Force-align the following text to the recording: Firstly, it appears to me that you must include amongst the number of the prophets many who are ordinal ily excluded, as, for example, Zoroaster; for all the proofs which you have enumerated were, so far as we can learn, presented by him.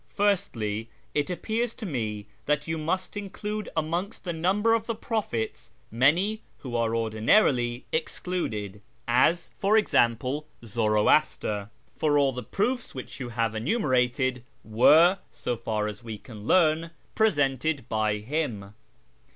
Firstly, 0.15 0.89
it 1.13 1.29
appears 1.29 1.75
to 1.75 1.85
me 1.85 2.25
that 2.47 2.67
you 2.67 2.79
must 2.79 3.15
include 3.15 3.69
amongst 3.77 4.23
the 4.23 4.33
number 4.33 4.73
of 4.73 4.87
the 4.87 4.95
prophets 4.95 5.69
many 5.91 6.41
who 6.61 6.75
are 6.75 6.95
ordinal 6.95 7.45
ily 7.49 7.85
excluded, 7.91 8.81
as, 9.07 9.51
for 9.59 9.77
example, 9.77 10.47
Zoroaster; 10.65 11.69
for 11.99 12.17
all 12.17 12.31
the 12.31 12.41
proofs 12.41 12.95
which 12.95 13.19
you 13.19 13.29
have 13.29 13.53
enumerated 13.53 14.41
were, 14.63 15.19
so 15.29 15.55
far 15.55 15.85
as 15.85 16.03
we 16.03 16.17
can 16.17 16.45
learn, 16.47 16.89
presented 17.13 17.87
by 17.87 18.17
him. 18.17 18.73